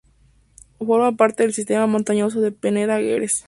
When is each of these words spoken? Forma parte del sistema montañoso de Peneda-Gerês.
Forma 0.79 1.11
parte 1.11 1.43
del 1.43 1.53
sistema 1.53 1.85
montañoso 1.85 2.41
de 2.41 2.51
Peneda-Gerês. 2.51 3.39